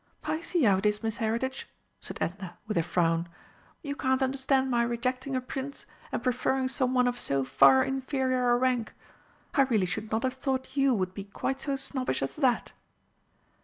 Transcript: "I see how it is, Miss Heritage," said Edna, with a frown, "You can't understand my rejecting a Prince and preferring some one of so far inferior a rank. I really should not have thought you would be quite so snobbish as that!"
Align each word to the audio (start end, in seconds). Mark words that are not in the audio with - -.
"I 0.23 0.41
see 0.41 0.63
how 0.63 0.77
it 0.77 0.87
is, 0.87 1.03
Miss 1.03 1.17
Heritage," 1.17 1.69
said 1.99 2.17
Edna, 2.19 2.57
with 2.65 2.75
a 2.75 2.81
frown, 2.81 3.27
"You 3.83 3.95
can't 3.95 4.23
understand 4.23 4.71
my 4.71 4.81
rejecting 4.81 5.35
a 5.35 5.41
Prince 5.41 5.85
and 6.11 6.23
preferring 6.23 6.69
some 6.69 6.95
one 6.95 7.07
of 7.07 7.19
so 7.19 7.43
far 7.43 7.83
inferior 7.83 8.49
a 8.49 8.57
rank. 8.57 8.95
I 9.53 9.61
really 9.61 9.85
should 9.85 10.11
not 10.11 10.23
have 10.23 10.33
thought 10.33 10.75
you 10.75 10.95
would 10.95 11.13
be 11.13 11.25
quite 11.25 11.61
so 11.61 11.75
snobbish 11.75 12.23
as 12.23 12.35
that!" 12.37 12.71